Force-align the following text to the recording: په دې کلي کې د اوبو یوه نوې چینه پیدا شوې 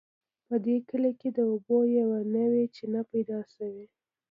په 0.47 0.55
دې 0.65 0.77
کلي 0.89 1.11
کې 1.19 1.29
د 1.37 1.39
اوبو 1.51 1.77
یوه 1.99 2.19
نوې 2.35 2.63
چینه 2.75 3.01
پیدا 3.11 3.39
شوې 3.53 3.85